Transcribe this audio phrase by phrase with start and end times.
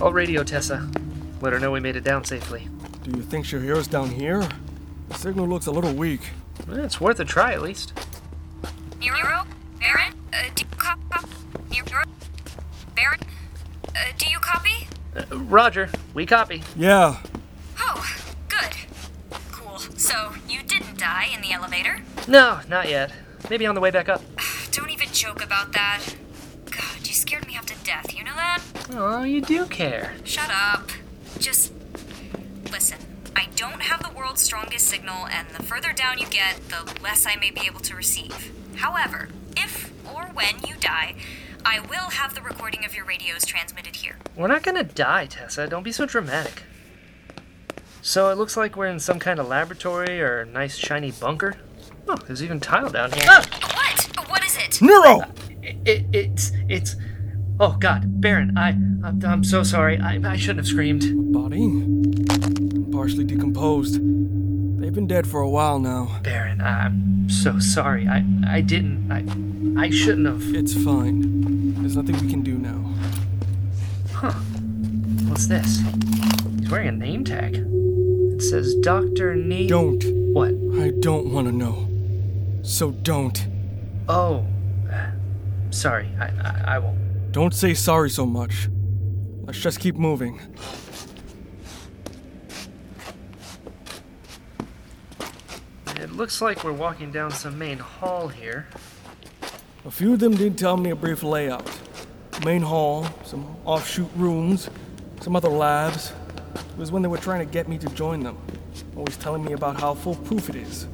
[0.00, 0.88] I'll radio Tessa.
[1.40, 2.68] Let her know we made it down safely.
[3.02, 4.46] Do you think she'll hear us down here?
[5.08, 6.20] The signal looks a little weak.
[6.70, 7.92] Eh, It's worth a try at least.
[9.00, 9.46] Niro?
[9.80, 10.14] Barren?
[10.32, 11.26] Uh, do you copy?
[11.70, 12.04] Niro?
[12.94, 13.20] Barren?
[13.88, 14.86] Uh, do you copy?
[15.16, 16.62] Uh, Roger, we copy.
[16.76, 17.16] Yeah,
[17.80, 18.04] Oh,
[18.48, 18.76] good.
[19.52, 19.78] Cool.
[19.78, 22.00] So, you didn't die in the elevator?
[22.26, 23.12] No, not yet.
[23.48, 24.22] Maybe on the way back up.
[24.72, 26.00] Don't even joke about that.
[26.66, 28.60] God, you scared me half to death, you know that?
[28.90, 30.14] Oh, you do care.
[30.24, 30.90] Shut up.
[31.38, 31.72] Just
[32.72, 32.98] listen.
[33.36, 37.26] I don't have the world's strongest signal, and the further down you get, the less
[37.26, 38.52] I may be able to receive.
[38.76, 41.16] However, if or when you die,
[41.64, 44.16] I will have the recording of your radios transmitted here.
[44.36, 45.66] We're not gonna die, Tessa.
[45.66, 46.62] Don't be so dramatic.
[48.00, 51.56] So it looks like we're in some kind of laboratory or nice shiny bunker.
[52.08, 53.24] Oh, there's even tile down here.
[53.26, 53.44] Ah!
[53.74, 54.28] What?
[54.30, 54.70] What is it?
[54.80, 55.28] Niro!
[55.62, 56.96] It, it, it's it's.
[57.60, 59.98] Oh God, Barren, I I'm, I'm so sorry.
[59.98, 61.32] I I shouldn't have screamed.
[61.32, 61.68] Body?
[62.92, 63.94] Partially decomposed.
[64.80, 66.20] They've been dead for a while now.
[66.22, 68.06] Barren, I'm so sorry.
[68.06, 69.10] I I didn't.
[69.10, 69.24] I
[69.82, 70.54] I shouldn't have.
[70.54, 71.74] It's fine.
[71.80, 72.94] There's nothing we can do now.
[74.12, 74.32] Huh?
[75.28, 75.80] What's this?
[76.60, 77.56] He's wearing a name tag.
[77.56, 79.66] It says Doctor Nee.
[79.66, 80.04] Don't.
[80.32, 80.50] What?
[80.80, 81.88] I don't want to know.
[82.62, 83.46] So don't.
[84.08, 84.46] Oh,
[84.92, 85.10] uh,
[85.70, 86.08] sorry.
[86.20, 87.07] I, I I won't.
[87.30, 88.68] Don't say sorry so much.
[89.42, 90.40] Let's just keep moving.
[95.96, 98.66] It looks like we're walking down some main hall here.
[99.84, 101.68] A few of them did tell me a brief layout.
[102.44, 104.70] Main hall, some offshoot rooms,
[105.20, 106.12] some other labs.
[106.54, 108.38] It was when they were trying to get me to join them.
[108.96, 110.86] Always telling me about how foolproof it is.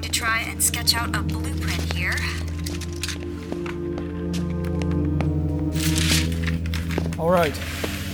[0.00, 2.14] Going to try and sketch out a blueprint here.
[7.18, 7.58] Alright,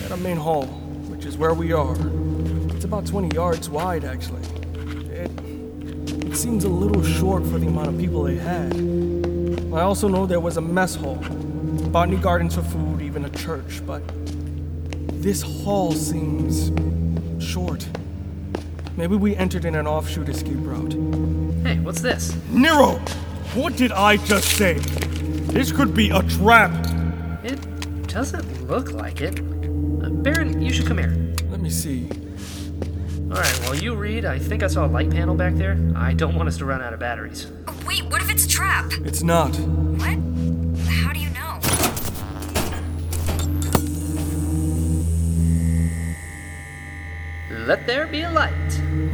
[0.03, 0.65] at our main hall,
[1.11, 1.95] which is where we are.
[2.71, 4.41] It's about 20 yards wide, actually.
[5.11, 5.31] It,
[6.25, 8.73] it seems a little short for the amount of people they had.
[9.75, 11.17] I also know there was a mess hall,
[11.91, 14.03] botany gardens for food, even a church, but
[15.21, 16.73] this hall seems
[17.45, 17.87] short.
[18.97, 20.93] Maybe we entered in an offshoot escape route.
[21.67, 22.31] Hey, what's this?
[22.51, 22.97] Niro!
[23.55, 24.75] What did I just say?
[24.75, 26.71] This could be a trap!
[27.43, 27.61] It
[28.07, 29.41] doesn't look like it.
[29.41, 31.17] Uh, Barren, you should come here.
[31.51, 32.09] Let me see.
[33.31, 35.77] All right, while you read, I think I saw a light panel back there.
[35.97, 37.49] I don't want us to run out of batteries.
[37.85, 38.93] Wait, what if it's a trap?
[39.05, 39.57] It's not.
[39.57, 40.34] What?
[47.67, 48.53] Let there be a light.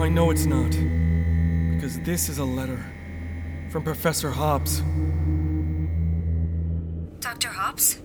[0.00, 0.70] I know it's not.
[1.72, 2.84] Because this is a letter
[3.70, 4.82] from Professor Hobbs.
[7.20, 7.50] Dr.
[7.50, 8.00] Hobbs?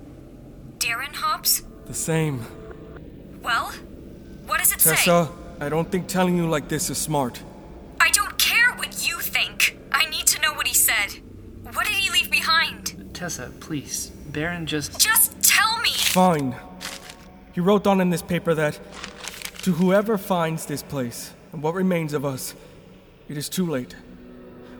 [0.77, 1.63] Darren Hobbs?
[1.87, 2.45] The same.
[3.41, 3.71] Well,
[4.45, 4.91] what does it say?
[4.91, 7.41] Tessa, I don't think telling you like this is smart.
[7.99, 9.79] I don't care what you think.
[9.91, 11.23] I need to know what he said.
[11.73, 13.09] What did he leave behind?
[13.15, 14.11] Tessa, please.
[14.27, 14.99] Barren just.
[14.99, 15.89] Just tell me!
[15.89, 16.55] Fine.
[17.53, 18.77] He wrote down in this paper that
[19.65, 22.53] to whoever finds this place and what remains of us,
[23.27, 23.95] it is too late.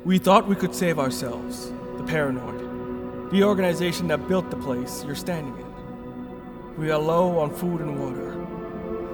[0.03, 5.16] We thought we could save ourselves, the paranoid, the organization that built the place you're
[5.16, 6.78] standing in.
[6.78, 8.35] We are low on food and water.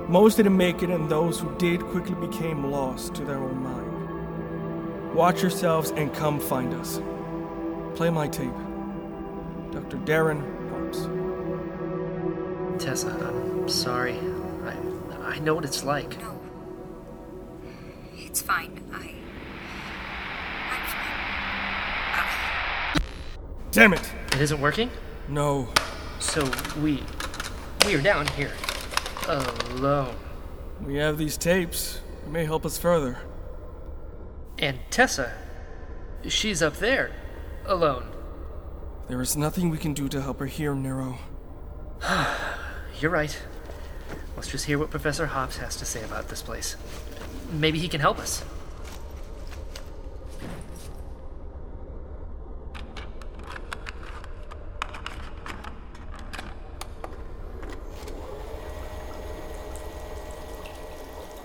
[0.09, 5.15] Most didn't make it, and those who did quickly became lost to their own mind.
[5.15, 6.99] Watch yourselves and come find us.
[7.95, 8.51] Play my tape.
[9.71, 9.95] Dr.
[9.99, 11.07] Darren Hobbs.
[12.83, 14.19] Tessa, I'm sorry.
[15.23, 16.19] I I know what it's like.
[16.19, 16.39] No.
[18.15, 18.83] It's fine.
[18.93, 19.15] I.
[20.69, 21.21] I'm fine.
[22.13, 22.93] Ah.
[23.71, 24.11] Damn it!
[24.33, 24.89] It isn't working.
[25.27, 25.69] No.
[26.19, 26.49] So
[26.81, 27.03] we
[27.85, 28.51] we are down here
[29.27, 30.15] alone.
[30.81, 32.01] We have these tapes.
[32.23, 33.19] It may help us further.
[34.57, 35.33] And Tessa,
[36.27, 37.11] she's up there
[37.65, 38.05] alone.
[39.07, 41.17] There is nothing we can do to help her here, Niro.
[42.99, 43.37] You're right.
[44.41, 46.75] Let's just hear what Professor Hobbs has to say about this place.
[47.51, 48.43] Maybe he can help us.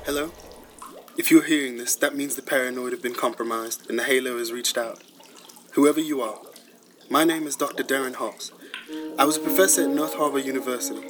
[0.07, 0.33] Hello?
[1.19, 4.53] If you're hearing this, that means the paranoid have been compromised and the Halo has
[4.53, 5.03] reached out.
[5.73, 6.39] Whoever you are,
[7.11, 7.83] my name is Dr.
[7.85, 8.53] Darren Hobbs.
[9.19, 11.07] I was a professor at North Harbor University,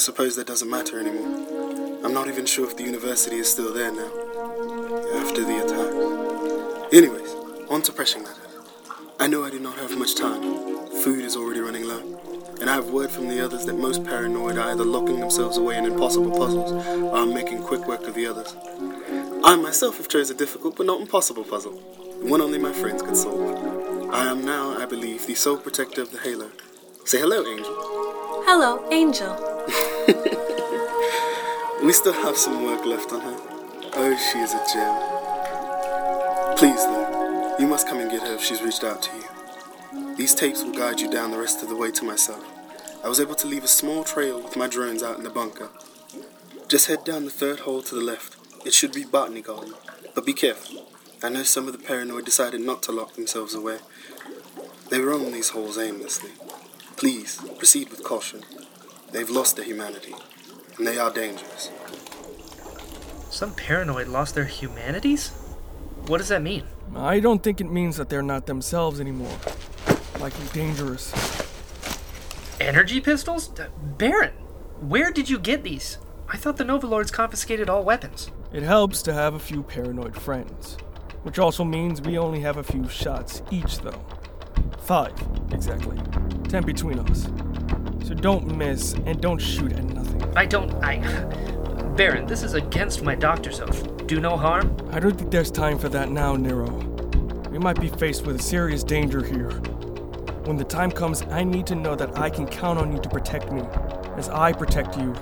[0.00, 2.00] suppose that doesn't matter anymore.
[2.02, 4.10] I'm not even sure if the university is still there now,
[5.20, 6.92] after the attack.
[6.92, 7.34] Anyways,
[7.68, 8.36] on to pressing matters.
[9.18, 10.40] I know I do not have much time.
[11.02, 12.00] Food is already running low.
[12.60, 15.76] And I have word from the others that most paranoid are either locking themselves away
[15.76, 18.56] in impossible puzzles or are making quick work of the others.
[19.44, 21.72] I myself have chose a difficult but not impossible puzzle,
[22.22, 24.10] one only my friends could solve.
[24.12, 26.50] I am now, I believe, the sole protector of the Halo.
[27.04, 27.74] Say hello, Angel.
[28.46, 29.49] Hello, Angel.
[31.82, 33.36] We still have some work left on her.
[33.94, 34.94] Oh, she is a gem.
[36.58, 40.14] Please, though, you must come and get her if she's reached out to you.
[40.14, 42.44] These tapes will guide you down the rest of the way to myself.
[43.02, 45.70] I was able to leave a small trail with my drones out in the bunker.
[46.68, 48.36] Just head down the third hole to the left.
[48.66, 49.72] It should be Botany Garden.
[50.14, 50.86] But be careful.
[51.22, 53.78] I know some of the paranoid decided not to lock themselves away.
[54.90, 56.32] They roam these holes aimlessly.
[56.98, 58.42] Please, proceed with caution.
[59.12, 60.14] They've lost their humanity,
[60.78, 61.70] and they are dangerous.
[63.30, 65.30] Some paranoid lost their humanities?
[66.06, 66.64] What does that mean?
[66.94, 69.36] I don't think it means that they're not themselves anymore.
[70.20, 71.12] Likely dangerous.
[72.60, 73.50] Energy pistols?
[73.98, 74.32] Barren,
[74.80, 75.98] where did you get these?
[76.28, 78.30] I thought the Nova Lords confiscated all weapons.
[78.52, 80.76] It helps to have a few paranoid friends.
[81.22, 84.04] Which also means we only have a few shots each, though.
[84.80, 85.14] Five,
[85.52, 85.98] exactly.
[86.48, 87.28] Ten between us.
[88.10, 90.36] So don't miss and don't shoot at nothing.
[90.36, 90.72] I don't.
[90.82, 90.98] I.
[91.94, 94.04] Barren, this is against my doctor's oath.
[94.08, 94.76] Do no harm?
[94.90, 96.72] I don't think there's time for that now, Niro.
[97.50, 99.50] We might be faced with a serious danger here.
[100.42, 103.08] When the time comes, I need to know that I can count on you to
[103.08, 103.62] protect me,
[104.16, 105.14] as I protect you.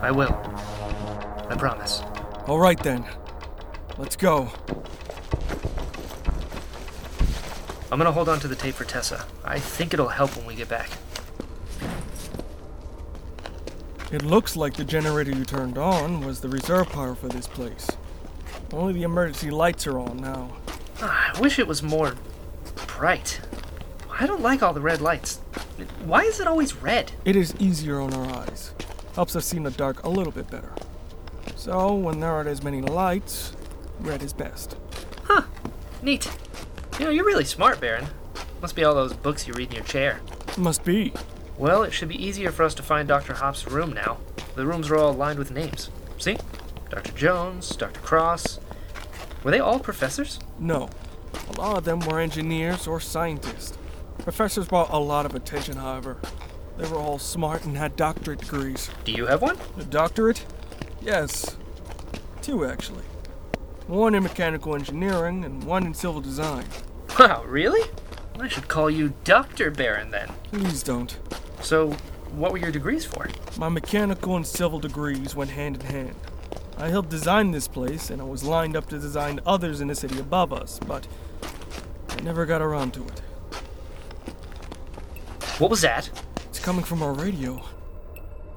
[0.00, 0.32] I will.
[1.50, 2.00] I promise.
[2.46, 3.04] All right then.
[3.98, 4.50] Let's go.
[7.96, 9.24] I'm gonna hold on to the tape for Tessa.
[9.42, 10.90] I think it'll help when we get back.
[14.12, 17.88] It looks like the generator you turned on was the reserve power for this place.
[18.70, 20.58] Only the emergency lights are on now.
[21.00, 22.16] Ah, I wish it was more
[22.86, 23.40] bright.
[24.10, 25.38] I don't like all the red lights.
[26.04, 27.12] Why is it always red?
[27.24, 28.74] It is easier on our eyes.
[29.14, 30.74] Helps us see in the dark a little bit better.
[31.54, 33.54] So, when there aren't as many lights,
[34.00, 34.76] red is best.
[35.24, 35.44] Huh.
[36.02, 36.28] Neat.
[36.98, 38.06] You know, you're really smart, Barren.
[38.62, 40.20] Must be all those books you read in your chair.
[40.56, 41.12] Must be.
[41.58, 43.34] Well, it should be easier for us to find Dr.
[43.34, 44.18] Hobbs' room now.
[44.54, 45.90] The rooms are all lined with names.
[46.18, 46.38] See?
[46.88, 47.12] Dr.
[47.12, 48.00] Jones, Dr.
[48.00, 48.60] Cross.
[49.44, 50.40] Were they all professors?
[50.58, 50.88] No.
[51.50, 53.76] A lot of them were engineers or scientists.
[54.18, 56.16] Professors brought a lot of attention, however.
[56.78, 58.90] They were all smart and had doctorate degrees.
[59.04, 59.58] Do you have one?
[59.78, 60.44] A doctorate?
[61.02, 61.56] Yes.
[62.40, 63.04] Two, actually.
[63.86, 66.64] One in mechanical engineering and one in civil design.
[67.18, 67.88] Wow, really?
[68.38, 69.70] I should call you Dr.
[69.70, 70.28] Barren then.
[70.50, 71.16] Please don't.
[71.62, 71.92] So,
[72.32, 73.28] what were your degrees for?
[73.56, 76.14] My mechanical and civil degrees went hand in hand.
[76.76, 79.94] I helped design this place, and I was lined up to design others in the
[79.94, 81.06] city above us, but
[82.10, 83.22] I never got around to it.
[85.58, 86.10] What was that?
[86.48, 87.64] It's coming from our radio.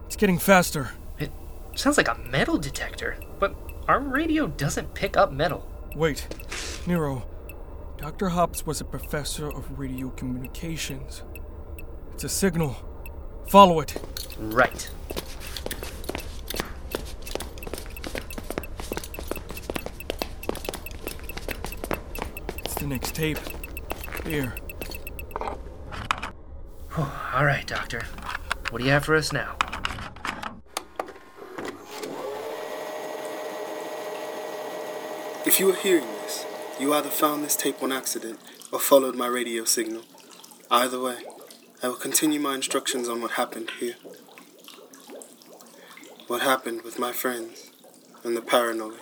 [0.07, 0.89] It's getting faster.
[1.17, 1.31] It
[1.75, 3.55] sounds like a metal detector, but
[3.89, 5.67] our radio doesn't pick up metal.
[5.95, 6.27] Wait,
[6.85, 7.23] Niro.
[7.97, 8.29] Dr.
[8.29, 11.23] Hobbs was a professor of radio communications.
[12.13, 12.75] It's a signal.
[13.47, 13.95] Follow it.
[14.37, 14.91] Right.
[22.59, 23.39] It's the next tape.
[24.23, 24.53] Here.
[26.95, 28.03] All right, Doctor.
[28.69, 29.58] What do you have for us now?
[35.59, 36.45] If you are hearing this,
[36.79, 38.39] you either found this tape on accident
[38.71, 40.03] or followed my radio signal.
[40.71, 41.17] Either way,
[41.83, 43.95] I will continue my instructions on what happened here.
[46.27, 47.71] What happened with my friends
[48.23, 49.01] and the paranoid.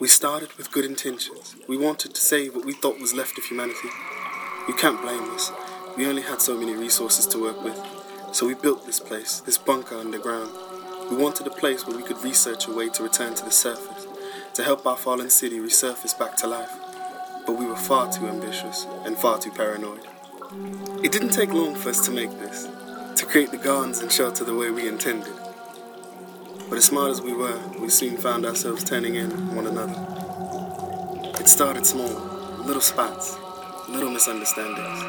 [0.00, 1.54] We started with good intentions.
[1.68, 3.90] We wanted to save what we thought was left of humanity.
[4.66, 5.52] You can't blame us.
[5.96, 7.80] We only had so many resources to work with.
[8.32, 10.50] So we built this place, this bunker underground.
[11.12, 13.99] We wanted a place where we could research a way to return to the surface,
[14.54, 16.70] to help our fallen city resurface back to life.
[17.46, 20.06] But we were far too ambitious and far too paranoid.
[21.02, 22.68] It didn't take long for us to make this,
[23.16, 25.32] to create the gardens and shelter the way we intended.
[26.68, 29.94] But as smart as we were, we soon found ourselves turning in on one another.
[31.40, 32.12] It started small,
[32.64, 33.36] little spats,
[33.88, 35.02] little misunderstandings.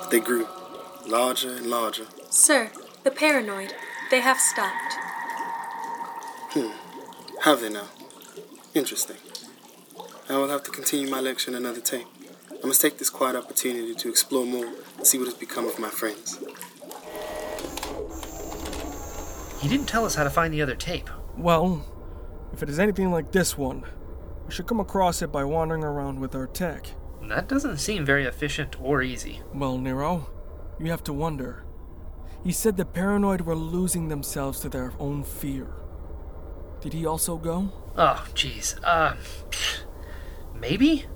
[0.00, 0.48] But they grew,
[1.06, 2.06] larger and larger.
[2.30, 2.70] Sir,
[3.04, 3.74] the paranoid.
[4.10, 4.94] They have stopped.
[6.52, 6.89] Hmm.
[7.40, 7.88] Have they now?
[8.74, 9.16] Interesting.
[10.28, 12.06] I will have to continue my lecture in another tape.
[12.62, 14.66] I must take this quiet opportunity to explore more
[14.98, 16.38] and see what has become of my friends.
[19.62, 21.08] You didn't tell us how to find the other tape.
[21.36, 21.84] Well,
[22.52, 23.84] if it is anything like this one,
[24.50, 26.84] We should come across it by wandering around with our tech.
[27.22, 29.42] That doesn't seem very efficient or easy.
[29.54, 30.26] Well, Niro,
[30.80, 31.62] you have to wonder.
[32.42, 35.68] He said the paranoid were losing themselves to their own fear.
[36.80, 37.72] Did he also go?
[37.96, 38.78] Oh, jeez.
[38.82, 39.14] Uh,
[40.58, 41.06] maybe?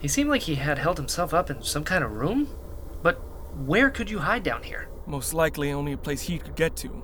[0.00, 2.48] He seemed like he had held himself up in some kind of room?
[3.02, 3.16] But
[3.56, 4.88] where could you hide down here?
[5.06, 7.02] Most likely only a place he could get to.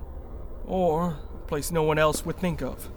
[0.64, 2.88] Or a place no one else would think of.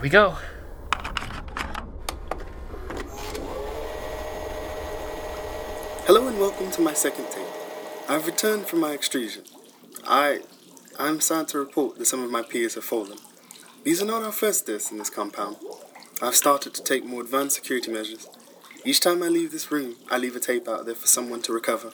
[0.00, 0.36] Here we go.
[6.06, 7.46] Hello and welcome to my second tape.
[8.08, 9.44] I've returned from my extrusion.
[10.06, 10.38] I,
[10.98, 13.18] I'm sad to report that some of my peers have fallen.
[13.84, 15.56] These are not our first deaths in this compound.
[16.22, 18.26] I've started to take more advanced security measures.
[18.86, 21.52] Each time I leave this room, I leave a tape out there for someone to
[21.52, 21.92] recover.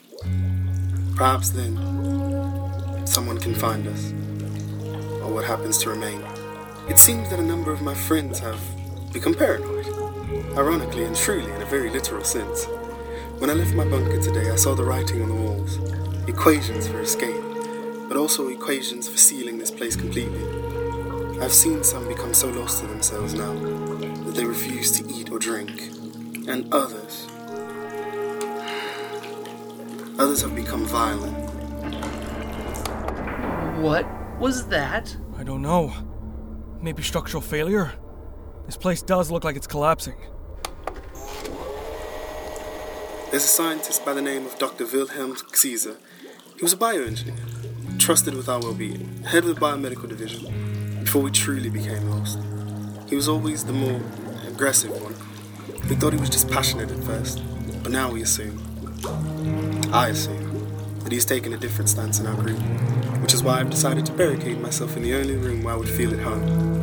[1.16, 4.12] Perhaps then, someone can find us,
[5.22, 6.22] or what happens to remain.
[6.88, 8.60] It seems that a number of my friends have
[9.12, 9.86] become paranoid.
[10.56, 12.66] Ironically and truly, in a very literal sense.
[13.38, 15.78] When I left my bunker today, I saw the writing on the walls
[16.28, 17.42] equations for escape,
[18.08, 20.42] but also equations for sealing this place completely.
[21.40, 25.38] I've seen some become so lost to themselves now that they refuse to eat or
[25.38, 25.70] drink,
[26.48, 27.26] and others.
[30.18, 31.36] Others have become violent.
[33.80, 34.06] What
[34.40, 35.16] was that?
[35.36, 35.92] I don't know.
[36.86, 37.94] Maybe structural failure?
[38.66, 40.14] This place does look like it's collapsing.
[43.32, 44.86] There's a scientist by the name of Dr.
[44.86, 45.96] Wilhelm Caesar.
[46.54, 51.22] He was a bioengineer, trusted with our well being, head of the biomedical division, before
[51.22, 52.38] we truly became lost.
[53.08, 54.00] He was always the more
[54.46, 55.16] aggressive one.
[55.88, 57.42] We thought he was just passionate at first,
[57.82, 58.62] but now we assume,
[59.92, 62.60] I assume, that he's taken a different stance in our group,
[63.22, 65.88] which is why I've decided to barricade myself in the only room where I would
[65.88, 66.75] feel at home.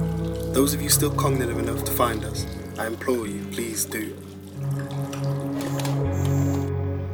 [0.54, 2.46] Those of you still cognitive enough to find us,
[2.78, 4.16] I implore you, please do.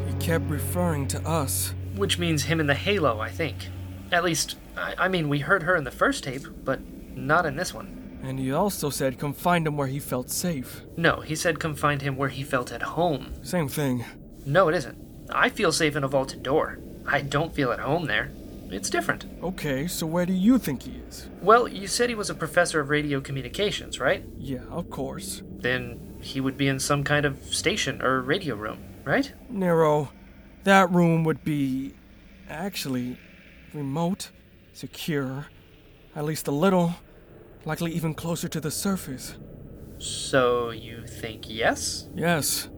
[0.07, 1.73] He kept referring to us.
[1.95, 3.69] Which means him and the Halo, I think.
[4.11, 6.81] At least, I, I mean, we heard her in the first tape, but
[7.15, 8.19] not in this one.
[8.21, 10.81] And he also said come find him where he felt safe.
[10.97, 13.33] No, he said come find him where he felt at home.
[13.41, 14.03] Same thing.
[14.45, 14.97] No, it isn't.
[15.29, 16.79] I feel safe in a vaulted door.
[17.07, 18.31] I don't feel at home there.
[18.71, 19.25] It's different.
[19.43, 21.27] Okay, so where do you think he is?
[21.41, 24.23] Well, you said he was a professor of radio communications, right?
[24.37, 25.41] Yeah, of course.
[25.57, 29.33] Then he would be in some kind of station or radio room, right?
[29.51, 30.09] Niro,
[30.63, 31.93] that room would be.
[32.49, 33.17] actually.
[33.73, 34.31] remote,
[34.73, 35.47] secure,
[36.15, 36.95] at least a little,
[37.65, 39.35] likely even closer to the surface.
[39.99, 42.07] So you think yes?
[42.15, 42.69] Yes,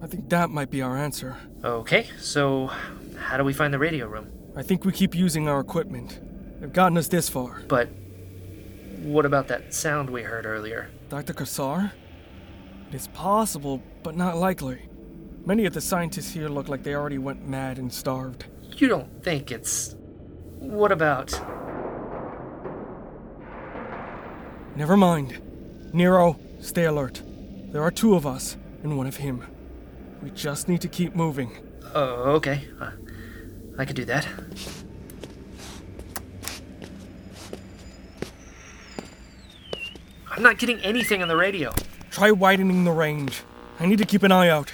[0.00, 1.36] I think that might be our answer.
[1.64, 2.70] Okay, so
[3.18, 4.30] how do we find the radio room?
[4.56, 6.20] I think we keep using our equipment.
[6.60, 7.62] They've gotten us this far.
[7.68, 7.88] But
[9.02, 10.90] what about that sound we heard earlier?
[11.08, 11.32] Dr.
[11.32, 11.92] Kassar?
[12.88, 14.88] It is possible, but not likely.
[15.44, 18.46] Many of the scientists here look like they already went mad and starved.
[18.76, 19.94] You don't think it's.
[20.58, 21.30] What about.
[24.76, 25.40] Never mind.
[25.92, 27.22] Niro, stay alert.
[27.70, 29.44] There are two of us and one of him.
[30.22, 31.52] We just need to keep moving.
[31.94, 32.68] Oh, okay.
[32.80, 32.90] Uh,
[33.78, 34.26] I could do that.
[40.30, 41.72] I'm not getting anything on the radio.
[42.10, 43.42] Try widening the range.
[43.78, 44.72] I need to keep an eye out.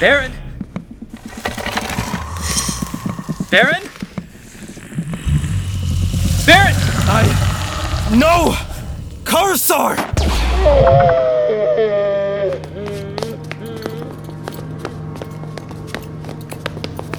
[0.00, 0.32] Barren!
[3.50, 3.82] Barren?
[6.46, 6.74] Barren!
[7.08, 8.10] I.
[8.14, 8.54] No!
[9.24, 9.98] Karsar!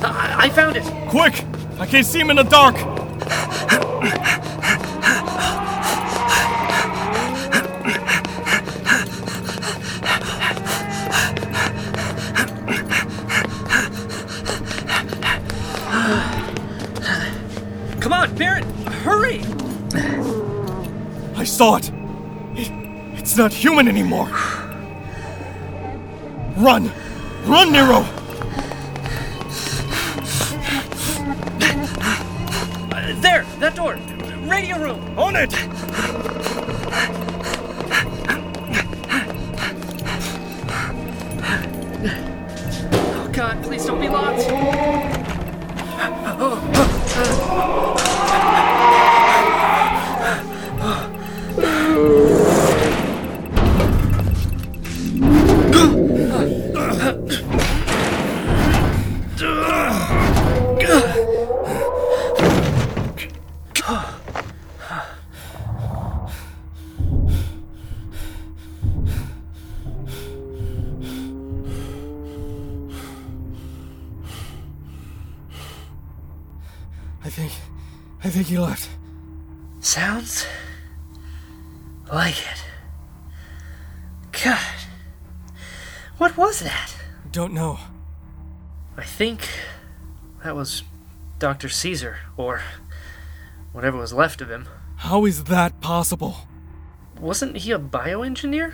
[0.01, 0.83] I, I found it!
[1.09, 1.43] Quick!
[1.81, 2.75] I can't see him in the dark!
[21.59, 21.91] saw it!
[22.55, 22.71] it
[23.19, 24.29] it's not human anymore!
[26.55, 26.89] Run!
[27.43, 28.01] Run, Niro!
[32.93, 33.43] Uh, there!
[33.59, 33.97] That door!
[34.47, 35.19] Radio room!
[35.19, 35.53] On it!
[42.93, 44.78] Oh god, please don't be locked!
[87.31, 87.79] Don't know.
[88.97, 89.47] I think
[90.43, 90.83] that was
[91.37, 91.69] Dr.
[91.69, 92.61] Caesar, or
[93.71, 94.67] whatever was left of him.
[94.97, 96.47] How is that possible?
[97.19, 98.73] Wasn't he a bioengineer?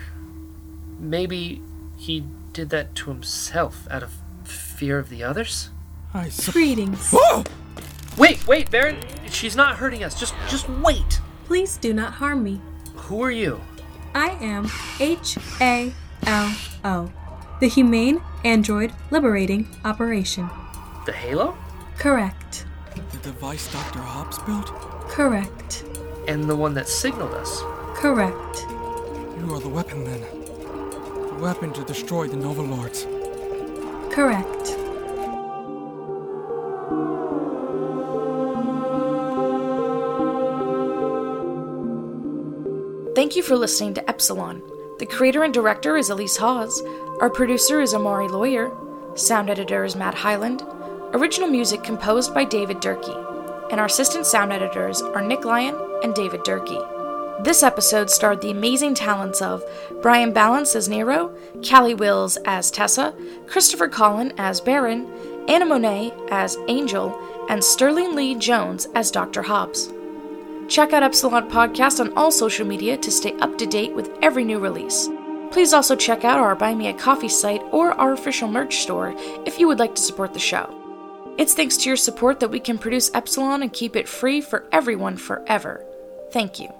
[0.98, 1.62] Maybe
[1.96, 4.12] he did that to himself out of
[4.44, 5.70] fear of the others?
[6.14, 7.10] I sup- Greetings.
[7.12, 7.44] Oh!
[8.16, 8.98] Wait, wait, Barren!
[9.28, 10.18] She's not hurting us.
[10.18, 11.20] Just just wait.
[11.44, 12.60] Please do not harm me.
[12.94, 13.60] Who are you?
[14.14, 15.92] I am H A
[16.26, 17.12] L O,
[17.60, 20.48] the Humane Android Liberating Operation.
[21.04, 21.58] The Halo?
[21.98, 22.64] Correct.
[23.10, 23.98] The device Dr.
[23.98, 24.66] Hobbs built?
[25.08, 25.84] Correct.
[26.28, 27.62] And the one that signaled us.
[27.96, 28.64] Correct.
[29.40, 30.20] You are the weapon then.
[30.20, 33.04] The weapon to destroy the Nova Lords.
[34.14, 34.76] Correct.
[43.16, 44.62] Thank you for listening to Epsilon.
[44.98, 46.82] The creator and director is Elise Hawes.
[47.20, 48.72] Our producer is Amari Lawyer.
[49.14, 50.62] Sound editor is Matt Highland.
[51.12, 53.12] Original music composed by David Durkee.
[53.70, 56.80] And our assistant sound editors are Nick Lyon and David Durkee.
[57.44, 59.62] This episode starred the amazing talents of
[60.00, 61.30] Brian Balance as Niro,
[61.68, 63.14] Callie Wills as Tessa,
[63.46, 65.06] Christopher Collin as Barren,
[65.46, 67.14] Anna Monet as Angel,
[67.50, 69.42] and Sterling Lee Jones as Dr.
[69.42, 69.92] Hobbs.
[70.68, 74.44] Check out Epsilon Podcast on all social media to stay up to date with every
[74.44, 75.08] new release.
[75.50, 79.14] Please also check out our Buy Me a Coffee site or our official merch store
[79.46, 80.72] if you would like to support the show.
[81.38, 84.64] It's thanks to your support that we can produce Epsilon and keep it free for
[84.72, 85.84] everyone forever.
[86.32, 86.72] Thank you.